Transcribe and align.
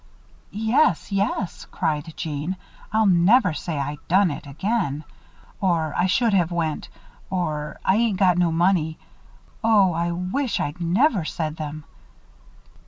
"Yes, 0.49 1.11
yes," 1.11 1.65
cried 1.69 2.11
Jeanne. 2.17 2.55
"I'll 2.91 3.05
never 3.05 3.53
say 3.53 3.77
'I 3.77 3.99
done 4.07 4.31
it' 4.31 4.47
again! 4.47 5.03
Or 5.59 5.93
'I 5.95 6.07
should 6.07 6.33
have 6.33 6.51
went' 6.51 6.89
or 7.29 7.77
'I 7.85 7.95
ain't 7.97 8.17
got 8.17 8.39
no 8.39 8.51
money.' 8.51 8.97
Oh, 9.63 9.93
I 9.93 10.09
wish 10.11 10.59
I'd 10.59 10.81
never 10.81 11.23
said 11.23 11.57
them. 11.57 11.83